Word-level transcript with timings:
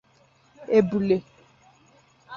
ebule 0.77 1.17